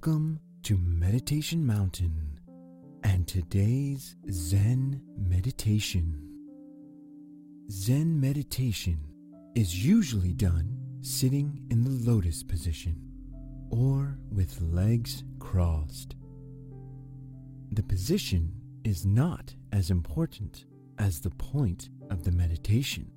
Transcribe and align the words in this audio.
Welcome 0.00 0.38
to 0.62 0.78
Meditation 0.78 1.66
Mountain 1.66 2.38
and 3.02 3.26
today's 3.26 4.14
Zen 4.30 5.02
meditation. 5.16 6.22
Zen 7.68 8.20
meditation 8.20 9.00
is 9.56 9.84
usually 9.84 10.34
done 10.34 10.78
sitting 11.00 11.66
in 11.72 11.82
the 11.82 12.08
lotus 12.08 12.44
position 12.44 12.96
or 13.70 14.16
with 14.30 14.60
legs 14.60 15.24
crossed. 15.40 16.14
The 17.72 17.82
position 17.82 18.52
is 18.84 19.04
not 19.04 19.52
as 19.72 19.90
important 19.90 20.66
as 21.00 21.20
the 21.20 21.30
point 21.30 21.88
of 22.08 22.22
the 22.22 22.30
meditation, 22.30 23.10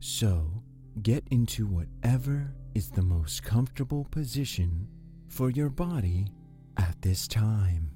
so 0.00 0.64
get 1.02 1.22
into 1.30 1.68
whatever 1.68 2.52
is 2.74 2.90
the 2.90 3.02
most 3.02 3.44
comfortable 3.44 4.08
position 4.10 4.88
for 5.30 5.48
your 5.48 5.70
body 5.70 6.26
at 6.76 7.00
this 7.00 7.28
time. 7.28 7.92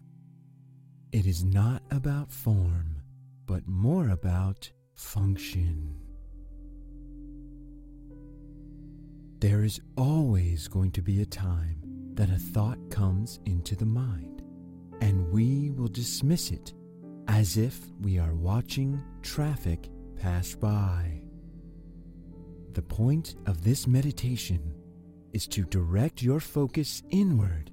It 1.12 1.26
is 1.26 1.44
not 1.44 1.82
about 1.90 2.30
form, 2.30 3.02
but 3.44 3.66
more 3.66 4.08
about 4.10 4.70
function. 4.94 5.96
There 9.40 9.64
is 9.64 9.80
always 9.96 10.68
going 10.68 10.92
to 10.92 11.02
be 11.02 11.20
a 11.20 11.26
time 11.26 11.82
that 12.14 12.30
a 12.30 12.38
thought 12.38 12.78
comes 12.88 13.40
into 13.44 13.74
the 13.74 13.84
mind, 13.84 14.42
and 15.00 15.30
we 15.30 15.70
will 15.72 15.88
dismiss 15.88 16.50
it 16.50 16.72
as 17.26 17.56
if 17.56 17.80
we 18.00 18.18
are 18.18 18.34
watching 18.34 19.02
traffic 19.22 19.90
pass 20.16 20.54
by. 20.54 21.20
The 22.74 22.82
point 22.82 23.34
of 23.46 23.64
this 23.64 23.86
meditation 23.86 24.74
is 25.34 25.48
to 25.48 25.64
direct 25.64 26.22
your 26.22 26.38
focus 26.40 27.02
inward 27.10 27.72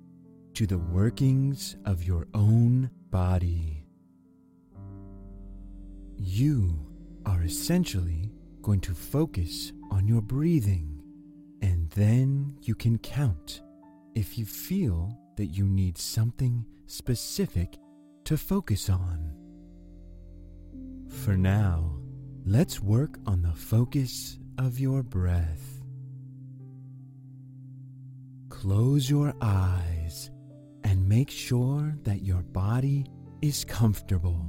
to 0.56 0.66
the 0.66 0.80
workings 0.80 1.78
of 1.86 2.04
your 2.04 2.28
own 2.34 2.90
body. 3.12 3.86
You 6.18 6.88
are 7.26 7.44
essentially 7.44 8.32
going 8.62 8.82
to 8.82 8.94
focus 8.94 9.72
on 9.92 10.08
your 10.08 10.22
breathing, 10.22 11.02
and 11.62 11.90
then 11.92 12.58
you 12.64 12.74
can 12.74 12.98
count 12.98 13.62
if 14.16 14.38
you 14.38 14.46
feel 14.46 15.18
that 15.38 15.48
you 15.48 15.66
need 15.66 15.98
something 15.98 16.66
specific 16.88 17.78
to 18.26 18.38
focus 18.38 18.90
on. 18.90 19.34
For 21.08 21.38
now, 21.38 21.96
let's 22.44 22.82
work 22.82 23.20
on 23.28 23.44
the 23.44 23.54
focus 23.54 24.40
of 24.58 24.80
your 24.80 25.04
breath. 25.04 25.71
Close 28.62 29.10
your 29.10 29.34
eyes 29.42 30.30
and 30.84 31.10
make 31.10 31.32
sure 31.32 31.96
that 32.04 32.22
your 32.22 32.44
body 32.44 33.08
is 33.42 33.66
comfortable 33.66 34.46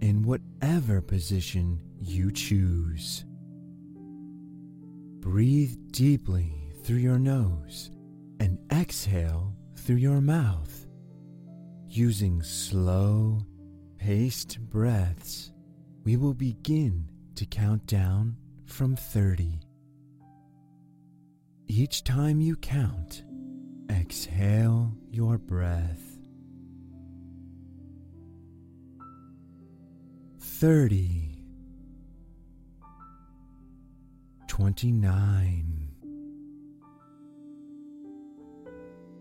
in 0.00 0.24
whatever 0.24 1.00
position 1.00 1.80
you 2.00 2.32
choose. 2.32 3.24
Breathe 5.20 5.76
deeply 5.92 6.72
through 6.82 6.96
your 6.96 7.20
nose 7.20 7.92
and 8.40 8.58
exhale 8.72 9.54
through 9.76 9.94
your 9.94 10.20
mouth. 10.20 10.84
Using 11.86 12.42
slow, 12.42 13.46
paced 13.96 14.58
breaths, 14.70 15.52
we 16.02 16.16
will 16.16 16.34
begin 16.34 17.08
to 17.36 17.46
count 17.46 17.86
down 17.86 18.34
from 18.66 18.96
30. 18.96 19.60
Each 21.68 22.02
time 22.02 22.40
you 22.40 22.56
count, 22.56 23.22
Exhale 24.12 24.92
your 25.10 25.38
breath. 25.38 26.18
30 30.38 31.42
29 34.48 35.88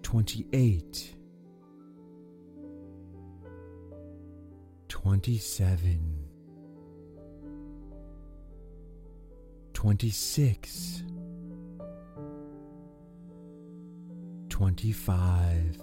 28 0.03 1.16
27 4.90 6.28
26 9.73 11.03
25 14.62 15.82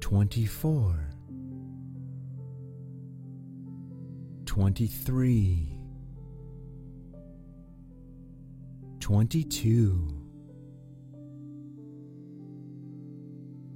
24 0.00 1.10
23 4.44 5.78
22 8.98 10.08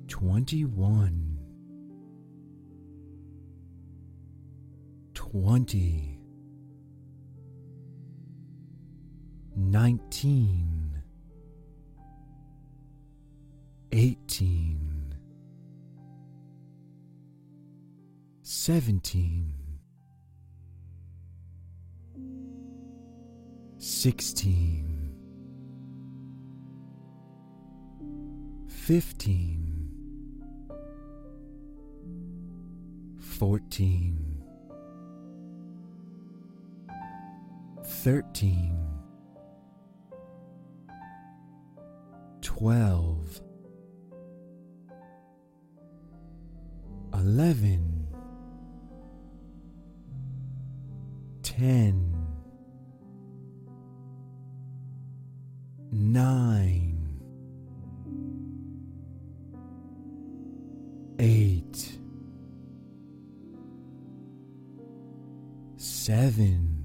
21 0.09 1.39
20 5.15 6.19
19 9.55 10.72
eighteen, 14.03 15.15
seventeen, 18.43 19.55
sixteen, 23.79 25.15
fifteen, 28.67 29.89
fourteen, 33.21 34.43
thirteen, 37.85 38.77
twelve. 42.41 43.41
Eleven, 47.23 48.09
ten, 51.43 52.17
nine, 55.93 57.21
eight, 61.21 61.97
seven, 65.77 66.85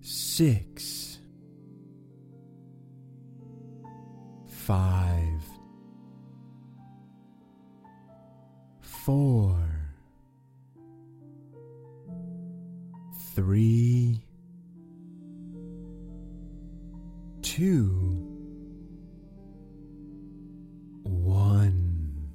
six, 0.00 1.18
five 4.46 5.23
four, 9.04 9.54
three, 13.34 14.24
two, 17.42 17.90
one. 21.02 22.30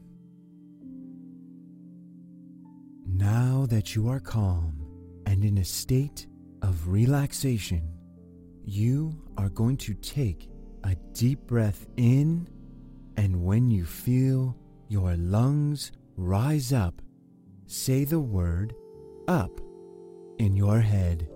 Now 3.08 3.66
that 3.66 3.96
you 3.96 4.08
are 4.10 4.20
calm 4.20 4.80
and 5.26 5.44
in 5.44 5.58
a 5.58 5.66
state 5.66 6.28
of 6.62 6.88
relaxation, 6.88 7.82
you 8.64 9.20
are 9.40 9.50
going 9.50 9.78
to 9.78 9.96
take 9.96 10.48
a 10.84 10.94
deep 11.14 11.48
breath 11.48 11.88
in, 11.98 12.48
and 13.18 13.44
when 13.44 13.72
you 13.72 13.86
feel 13.86 14.56
your 14.88 15.16
lungs 15.16 15.92
rise 16.20 16.74
up, 16.74 17.02
say 17.66 18.04
the 18.04 18.20
word 18.20 18.76
up 19.28 19.62
in 20.38 20.56
your 20.56 20.82
head. 20.82 21.30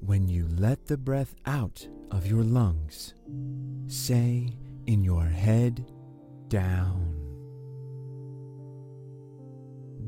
When 0.00 0.28
you 0.28 0.46
let 0.50 0.86
the 0.86 0.98
breath 0.98 1.34
out 1.46 1.88
of 2.10 2.26
your 2.26 2.44
lungs, 2.44 3.14
say 3.86 4.52
in 4.86 5.02
your 5.02 5.24
head 5.24 5.86
down. 6.48 7.14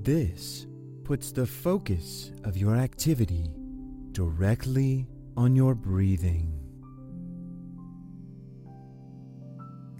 This 0.02 0.66
puts 1.04 1.32
the 1.32 1.46
focus 1.46 2.32
of 2.44 2.56
your 2.56 2.76
activity 2.76 3.50
directly 4.12 5.06
on 5.36 5.56
your 5.56 5.74
breathing. 5.74 6.52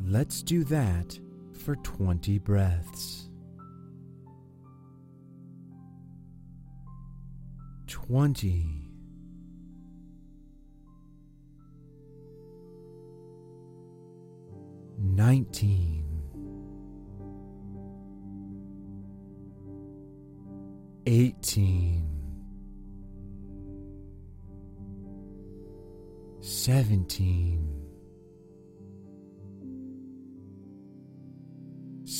Let's 0.02 0.43
do 0.43 0.64
that 0.64 1.19
for 1.61 1.77
20 1.77 2.39
breaths. 2.39 3.29
20 7.87 8.87
19 14.99 16.05
18 21.07 22.07
17 26.41 27.69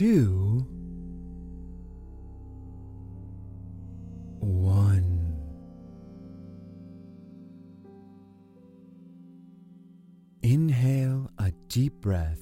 2 0.00 0.66
1 4.38 5.36
Inhale 10.42 11.30
a 11.36 11.50
deep 11.68 11.92
breath 12.00 12.40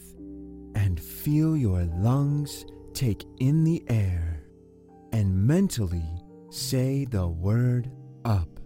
and 0.76 1.00
feel 1.00 1.56
your 1.56 1.82
lungs 1.82 2.64
take 2.94 3.24
in 3.40 3.64
the 3.64 3.82
air 3.88 4.44
and 5.12 5.34
mentally 5.34 6.22
say 6.50 7.06
the 7.06 7.26
word 7.26 7.90
up. 8.24 8.60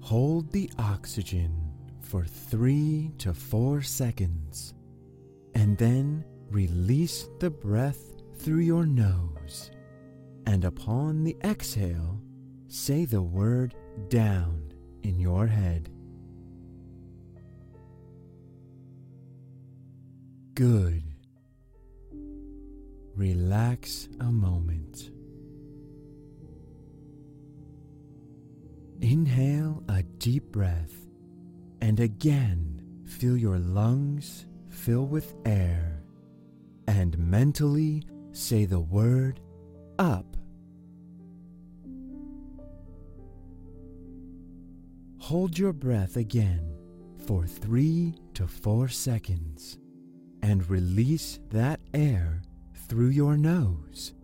Hold 0.00 0.50
the 0.50 0.68
oxygen 0.76 1.72
for 2.00 2.24
three 2.24 3.12
to 3.18 3.32
four 3.32 3.80
seconds 3.80 4.74
and 5.56 5.78
then 5.78 6.22
release 6.50 7.30
the 7.40 7.48
breath 7.48 8.12
through 8.36 8.58
your 8.58 8.84
nose. 8.84 9.70
And 10.46 10.66
upon 10.66 11.24
the 11.24 11.34
exhale, 11.42 12.20
say 12.68 13.06
the 13.06 13.22
word 13.22 13.74
down 14.08 14.74
in 15.02 15.18
your 15.18 15.46
head. 15.46 15.88
Good. 20.52 21.02
Relax 23.14 24.10
a 24.20 24.30
moment. 24.30 25.10
Inhale 29.00 29.82
a 29.88 30.02
deep 30.02 30.52
breath 30.52 30.92
and 31.80 31.98
again 31.98 32.82
feel 33.06 33.38
your 33.38 33.58
lungs 33.58 34.44
fill 34.86 35.04
with 35.04 35.34
air 35.44 36.00
and 36.86 37.18
mentally 37.18 38.04
say 38.30 38.64
the 38.64 38.78
word 38.78 39.40
up. 39.98 40.36
Hold 45.18 45.58
your 45.58 45.72
breath 45.72 46.16
again 46.16 46.72
for 47.26 47.48
three 47.48 48.14
to 48.34 48.46
four 48.46 48.86
seconds 48.86 49.76
and 50.42 50.70
release 50.70 51.40
that 51.50 51.80
air 51.92 52.40
through 52.88 53.08
your 53.08 53.36
nose. 53.36 54.14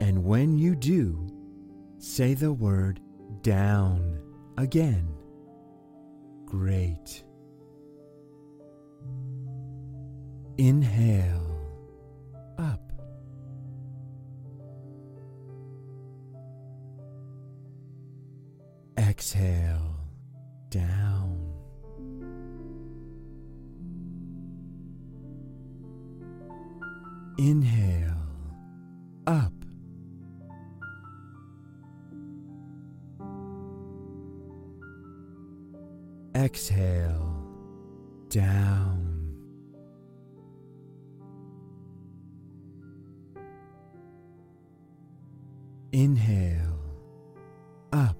And 0.00 0.24
when 0.24 0.56
you 0.56 0.74
do, 0.74 1.28
say 1.98 2.32
the 2.32 2.54
word 2.54 2.98
down 3.42 4.22
again. 4.56 5.06
Great. 6.46 7.25
Inhale 10.58 11.42
up. 12.56 12.80
Exhale 18.98 19.96
down. 20.70 21.38
Inhale 27.38 28.16
up. 29.26 29.52
Exhale 36.34 37.44
down. 38.30 39.05
Inhale 45.92 46.78
up. 47.92 48.16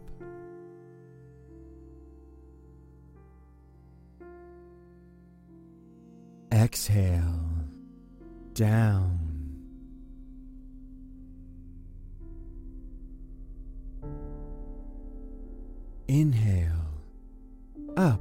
Exhale 6.52 7.22
down. 8.54 9.18
Inhale 16.08 16.70
up. 17.96 18.20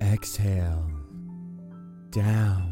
Exhale 0.00 0.90
down. 2.10 2.65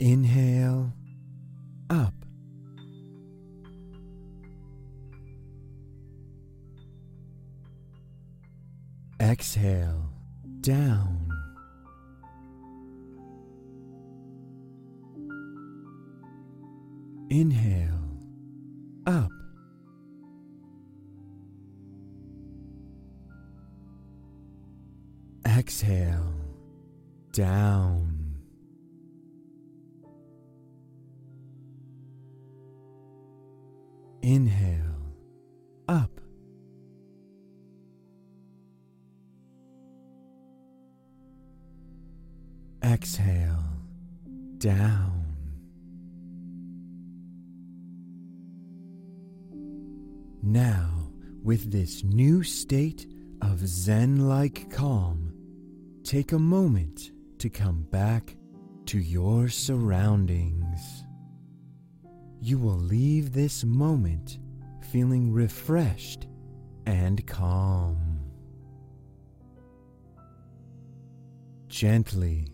Inhale 0.00 0.92
up. 1.88 2.12
Exhale 9.20 10.10
down. 10.60 11.28
Inhale 17.30 17.88
up. 19.06 19.30
Exhale 25.46 26.34
down. 27.32 28.03
Exhale 42.94 43.58
down. 44.58 45.26
Now, 50.44 51.10
with 51.42 51.72
this 51.72 52.04
new 52.04 52.44
state 52.44 53.08
of 53.42 53.66
Zen 53.66 54.28
like 54.28 54.70
calm, 54.70 55.34
take 56.04 56.30
a 56.30 56.38
moment 56.38 57.10
to 57.38 57.50
come 57.50 57.82
back 57.90 58.36
to 58.86 59.00
your 59.00 59.48
surroundings. 59.48 61.04
You 62.40 62.58
will 62.58 62.78
leave 62.78 63.32
this 63.32 63.64
moment 63.64 64.38
feeling 64.92 65.32
refreshed 65.32 66.28
and 66.86 67.26
calm. 67.26 68.20
Gently, 71.66 72.53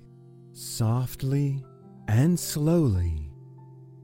softly, 0.61 1.64
and 2.09 2.38
slowly 2.38 3.31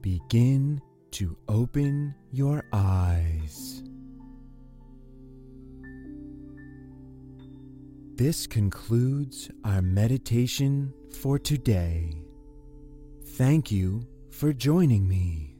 begin 0.01 0.81
to 1.11 1.37
open 1.47 2.15
your 2.31 2.63
eyes. 2.73 3.83
This 8.15 8.47
concludes 8.47 9.51
our 9.63 9.83
meditation 9.83 10.91
for 11.21 11.37
today. 11.37 12.23
Thank 13.23 13.71
you 13.71 14.07
for 14.31 14.51
joining 14.51 15.07
me. 15.07 15.56